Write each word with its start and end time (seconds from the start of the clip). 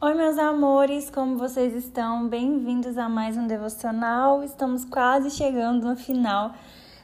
Oi, 0.00 0.14
meus 0.14 0.38
amores, 0.38 1.10
como 1.10 1.36
vocês 1.36 1.74
estão? 1.74 2.28
Bem-vindos 2.28 2.96
a 2.96 3.08
mais 3.08 3.36
um 3.36 3.48
devocional. 3.48 4.44
Estamos 4.44 4.84
quase 4.84 5.28
chegando 5.28 5.88
no 5.88 5.96
final 5.96 6.54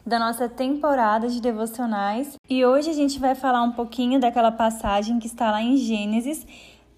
da 0.06 0.16
nossa 0.16 0.48
temporada 0.48 1.26
de 1.28 1.40
devocionais 1.40 2.36
e 2.48 2.64
hoje 2.64 2.90
a 2.90 2.92
gente 2.92 3.18
vai 3.18 3.34
falar 3.34 3.64
um 3.64 3.72
pouquinho 3.72 4.20
daquela 4.20 4.52
passagem 4.52 5.18
que 5.18 5.26
está 5.26 5.50
lá 5.50 5.60
em 5.60 5.76
Gênesis, 5.76 6.46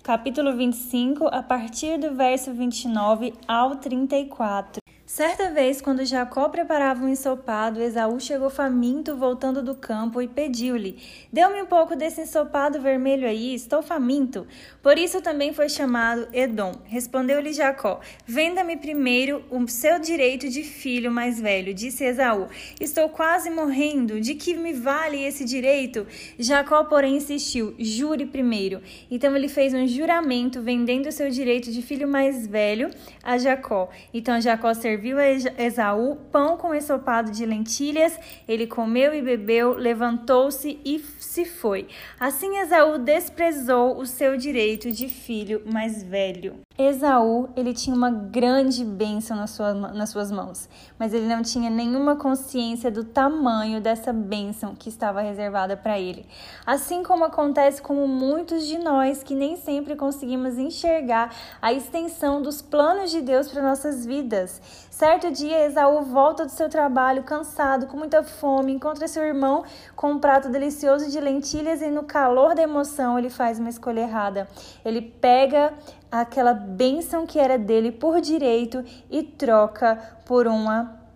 capítulo 0.02 0.54
25, 0.54 1.28
a 1.28 1.42
partir 1.42 1.98
do 1.98 2.14
verso 2.14 2.52
29 2.52 3.32
ao 3.48 3.76
34. 3.76 4.85
Certa 5.06 5.50
vez, 5.52 5.80
quando 5.80 6.04
Jacó 6.04 6.48
preparava 6.48 7.04
um 7.04 7.08
ensopado, 7.08 7.80
Esaú 7.80 8.18
chegou 8.18 8.50
faminto 8.50 9.16
voltando 9.16 9.62
do 9.62 9.72
campo 9.72 10.20
e 10.20 10.26
pediu-lhe: 10.26 10.98
Dê-me 11.32 11.62
um 11.62 11.66
pouco 11.66 11.94
desse 11.94 12.22
ensopado 12.22 12.80
vermelho 12.80 13.24
aí, 13.24 13.54
estou 13.54 13.84
faminto. 13.84 14.44
Por 14.82 14.98
isso 14.98 15.22
também 15.22 15.52
foi 15.52 15.68
chamado 15.68 16.26
Edom. 16.32 16.72
Respondeu-lhe 16.86 17.52
Jacó: 17.52 18.00
Venda-me 18.26 18.76
primeiro 18.76 19.44
o 19.48 19.68
seu 19.68 20.00
direito 20.00 20.48
de 20.48 20.64
filho 20.64 21.12
mais 21.12 21.40
velho, 21.40 21.72
disse 21.72 22.04
Esaú. 22.04 22.48
Estou 22.80 23.08
quase 23.08 23.48
morrendo, 23.48 24.20
de 24.20 24.34
que 24.34 24.54
me 24.54 24.72
vale 24.72 25.22
esse 25.22 25.44
direito? 25.44 26.04
Jacó, 26.36 26.82
porém, 26.82 27.18
insistiu: 27.18 27.76
Jure 27.78 28.26
primeiro. 28.26 28.82
Então 29.08 29.36
ele 29.36 29.48
fez 29.48 29.72
um 29.72 29.86
juramento, 29.86 30.60
vendendo 30.60 31.06
o 31.06 31.12
seu 31.12 31.30
direito 31.30 31.70
de 31.70 31.80
filho 31.80 32.08
mais 32.08 32.44
velho 32.44 32.90
a 33.22 33.38
Jacó. 33.38 33.88
Então 34.12 34.40
Jacó 34.40 34.74
serviu 34.74 34.95
serviu 34.96 35.18
a 35.18 35.26
Esaú 35.62 36.16
pão 36.32 36.56
com 36.56 36.74
ensopado 36.74 37.30
de 37.30 37.44
lentilhas. 37.44 38.18
Ele 38.48 38.66
comeu 38.66 39.14
e 39.14 39.20
bebeu, 39.20 39.74
levantou-se 39.74 40.80
e 40.82 40.98
se 41.20 41.44
foi. 41.44 41.86
Assim 42.18 42.56
Esaú 42.56 42.98
desprezou 42.98 43.98
o 43.98 44.06
seu 44.06 44.38
direito 44.38 44.90
de 44.90 45.08
filho 45.08 45.62
mais 45.70 46.02
velho. 46.02 46.60
Esaú, 46.78 47.48
ele 47.56 47.72
tinha 47.72 47.96
uma 47.96 48.10
grande 48.10 48.84
bênção 48.84 49.36
nas, 49.36 49.50
sua, 49.50 49.72
nas 49.72 50.10
suas 50.10 50.30
mãos, 50.30 50.68
mas 50.98 51.14
ele 51.14 51.26
não 51.26 51.42
tinha 51.42 51.70
nenhuma 51.70 52.16
consciência 52.16 52.90
do 52.90 53.02
tamanho 53.02 53.80
dessa 53.80 54.12
bênção 54.12 54.74
que 54.74 54.90
estava 54.90 55.22
reservada 55.22 55.74
para 55.76 55.98
ele. 55.98 56.26
Assim 56.66 57.02
como 57.02 57.24
acontece 57.24 57.80
com 57.80 58.06
muitos 58.06 58.66
de 58.66 58.78
nós 58.78 59.22
que 59.22 59.34
nem 59.34 59.56
sempre 59.56 59.96
conseguimos 59.96 60.58
enxergar 60.58 61.34
a 61.62 61.72
extensão 61.72 62.42
dos 62.42 62.60
planos 62.60 63.10
de 63.10 63.22
Deus 63.22 63.48
para 63.48 63.62
nossas 63.62 64.04
vidas. 64.04 64.60
Certo 64.96 65.30
dia, 65.30 65.66
Esaú 65.66 66.04
volta 66.04 66.46
do 66.46 66.50
seu 66.50 66.70
trabalho 66.70 67.22
cansado, 67.22 67.86
com 67.86 67.98
muita 67.98 68.22
fome, 68.22 68.72
encontra 68.72 69.06
seu 69.06 69.22
irmão 69.22 69.62
com 69.94 70.12
um 70.12 70.18
prato 70.18 70.48
delicioso 70.48 71.10
de 71.10 71.20
lentilhas 71.20 71.82
e 71.82 71.90
no 71.90 72.04
calor 72.04 72.54
da 72.54 72.62
emoção 72.62 73.18
ele 73.18 73.28
faz 73.28 73.58
uma 73.58 73.68
escolha 73.68 74.00
errada. 74.00 74.48
Ele 74.82 75.02
pega 75.02 75.74
aquela 76.10 76.54
bênção 76.54 77.26
que 77.26 77.38
era 77.38 77.58
dele 77.58 77.92
por 77.92 78.22
direito 78.22 78.82
e 79.10 79.22
troca 79.22 79.98
por 80.24 80.48
um 80.48 80.64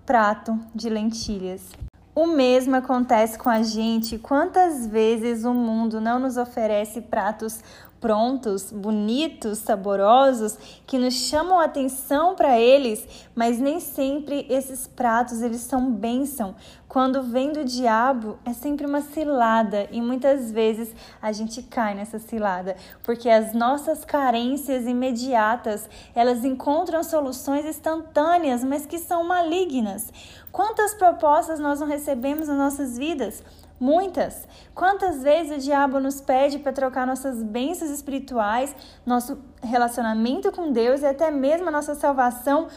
prato 0.05 0.61
de 0.75 0.91
lentilhas. 0.91 1.73
O 2.15 2.27
mesmo 2.27 2.77
acontece 2.77 3.39
com 3.39 3.49
a 3.49 3.63
gente. 3.63 4.19
Quantas 4.19 4.87
vezes 4.87 5.45
o 5.45 5.55
mundo 5.55 6.03
não 6.03 6.19
nos 6.19 6.37
oferece 6.37 7.01
pratos 7.01 7.61
prontos, 8.01 8.73
bonitos, 8.73 9.59
saborosos, 9.59 10.57
que 10.87 10.99
nos 10.99 11.15
chamam 11.15 11.61
a 11.61 11.65
atenção 11.65 12.35
para 12.35 12.59
eles, 12.59 13.07
mas 13.35 13.59
nem 13.59 13.79
sempre 13.79 14.47
esses 14.49 14.87
pratos 14.87 15.43
eles 15.43 15.61
são 15.61 15.93
bênção. 15.93 16.55
Quando 16.89 17.23
vem 17.23 17.53
do 17.53 17.65
diabo, 17.65 18.37
é 18.45 18.53
sempre 18.53 18.85
uma 18.85 19.01
cilada 19.01 19.87
e 19.93 20.03
muitas 20.03 20.51
vezes 20.51 20.93
a 21.23 21.31
gente 21.31 21.63
cai 21.63 21.95
nessa 21.95 22.19
cilada, 22.19 22.75
porque 23.05 23.29
as 23.29 23.53
nossas 23.53 24.05
carências 24.05 24.87
imediatas, 24.87 25.89
elas 26.15 26.45
encontram 26.45 27.05
soluções 27.05 27.65
instantâneas, 27.65 28.65
mas 28.65 28.87
que 28.87 28.99
são 28.99 29.23
malignas. 29.23 30.13
Quantas 30.51 30.93
propostas 30.95 31.61
nós 31.61 31.79
não 31.79 31.87
recebemos 31.87 32.49
nas 32.49 32.57
nossas 32.57 32.99
vidas? 32.99 33.45
Muitas. 33.81 34.47
Quantas 34.75 35.23
vezes 35.23 35.57
o 35.57 35.65
diabo 35.65 35.99
nos 35.99 36.21
pede 36.21 36.59
para 36.59 36.71
trocar 36.71 37.07
nossas 37.07 37.43
bênçãos 37.43 37.91
espirituais, 37.91 38.77
nosso 39.07 39.39
relacionamento 39.63 40.53
com 40.53 40.71
Deus 40.71 41.01
e 41.01 41.07
até 41.07 41.31
mesmo 41.31 41.69
a 41.69 41.71
nossa 41.71 41.95
salvação 41.95 42.69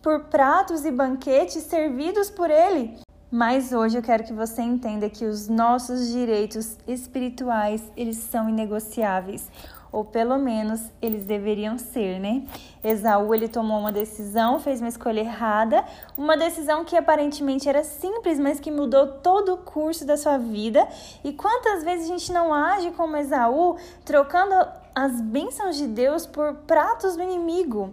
por 0.00 0.26
pratos 0.26 0.84
e 0.84 0.92
banquetes 0.92 1.64
servidos 1.64 2.30
por 2.30 2.48
Ele? 2.48 3.00
Mas 3.28 3.72
hoje 3.72 3.98
eu 3.98 4.02
quero 4.02 4.22
que 4.22 4.32
você 4.32 4.62
entenda 4.62 5.10
que 5.10 5.24
os 5.24 5.48
nossos 5.48 6.08
direitos 6.08 6.78
espirituais, 6.86 7.82
eles 7.96 8.16
são 8.18 8.48
inegociáveis 8.48 9.48
ou 9.92 10.04
pelo 10.04 10.38
menos 10.38 10.80
eles 11.00 11.24
deveriam 11.24 11.78
ser, 11.78 12.18
né? 12.18 12.42
Esaú 12.82 13.34
ele 13.34 13.48
tomou 13.48 13.78
uma 13.78 13.92
decisão, 13.92 14.58
fez 14.58 14.80
uma 14.80 14.88
escolha 14.88 15.20
errada, 15.20 15.84
uma 16.16 16.36
decisão 16.36 16.84
que 16.84 16.96
aparentemente 16.96 17.68
era 17.68 17.84
simples, 17.84 18.38
mas 18.38 18.60
que 18.60 18.70
mudou 18.70 19.06
todo 19.06 19.54
o 19.54 19.58
curso 19.58 20.06
da 20.06 20.16
sua 20.16 20.38
vida. 20.38 20.86
E 21.22 21.32
quantas 21.32 21.84
vezes 21.84 22.06
a 22.06 22.12
gente 22.12 22.32
não 22.32 22.54
age 22.54 22.90
como 22.92 23.16
Esaú, 23.16 23.76
trocando 24.04 24.54
as 24.94 25.20
bênçãos 25.20 25.76
de 25.76 25.86
Deus 25.86 26.26
por 26.26 26.54
pratos 26.66 27.16
do 27.16 27.22
inimigo? 27.22 27.92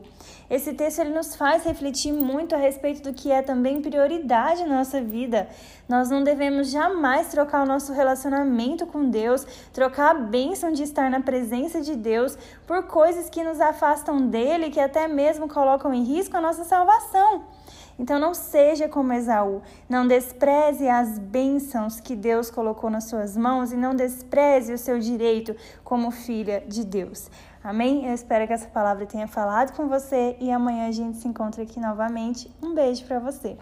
Esse 0.49 0.73
texto 0.73 0.99
ele 0.99 1.13
nos 1.13 1.35
faz 1.35 1.63
refletir 1.63 2.13
muito 2.13 2.55
a 2.55 2.57
respeito 2.57 3.01
do 3.01 3.13
que 3.13 3.31
é 3.31 3.41
também 3.41 3.81
prioridade 3.81 4.63
na 4.63 4.77
nossa 4.77 5.01
vida. 5.01 5.49
Nós 5.89 6.09
não 6.09 6.23
devemos 6.23 6.69
jamais 6.69 7.27
trocar 7.27 7.63
o 7.63 7.67
nosso 7.67 7.91
relacionamento 7.91 8.85
com 8.85 9.09
Deus, 9.09 9.45
trocar 9.73 10.11
a 10.11 10.19
bênção 10.19 10.71
de 10.71 10.83
estar 10.83 11.09
na 11.09 11.19
presença 11.19 11.81
de 11.81 11.95
Deus 11.95 12.37
por 12.65 12.83
coisas 12.83 13.29
que 13.29 13.43
nos 13.43 13.59
afastam 13.59 14.27
dele, 14.27 14.69
que 14.69 14.79
até 14.79 15.07
mesmo 15.07 15.49
colocam 15.49 15.93
em 15.93 16.03
risco 16.03 16.37
a 16.37 16.41
nossa 16.41 16.63
salvação. 16.63 17.43
Então 17.97 18.19
não 18.19 18.33
seja 18.33 18.89
como 18.89 19.13
Esaú, 19.13 19.61
não 19.87 20.07
despreze 20.07 20.87
as 20.89 21.17
bênçãos 21.17 21.99
que 21.99 22.15
Deus 22.15 22.51
colocou 22.51 22.89
nas 22.89 23.05
suas 23.05 23.37
mãos 23.37 23.71
e 23.71 23.77
não 23.77 23.95
despreze 23.95 24.73
o 24.73 24.77
seu 24.77 24.99
direito 24.99 25.55
como 25.83 26.11
filha 26.11 26.63
de 26.67 26.83
Deus. 26.83 27.29
Amém? 27.63 28.05
Eu 28.07 28.13
espero 28.13 28.45
que 28.45 28.53
essa 28.53 28.67
palavra 28.67 29.05
tenha 29.05 29.27
falado 29.27 29.75
com 29.75 29.87
você 29.87 30.35
e 30.39 30.51
amanhã 30.51 30.87
a 30.87 30.91
gente 30.91 31.17
se 31.17 31.27
encontra 31.27 31.63
aqui 31.63 31.79
novamente. 31.79 32.51
Um 32.61 32.73
beijo 32.73 33.05
para 33.05 33.19
você. 33.19 33.55